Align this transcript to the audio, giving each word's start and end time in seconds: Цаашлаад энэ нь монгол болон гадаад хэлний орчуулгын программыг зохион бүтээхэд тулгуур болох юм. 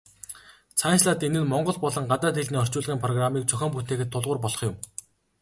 Цаашлаад 0.79 1.21
энэ 1.27 1.39
нь 1.41 1.49
монгол 1.51 1.77
болон 1.83 2.05
гадаад 2.11 2.35
хэлний 2.37 2.61
орчуулгын 2.63 3.03
программыг 3.03 3.43
зохион 3.47 3.71
бүтээхэд 3.73 4.09
тулгуур 4.11 4.39
болох 4.45 4.61
юм. 4.69 4.75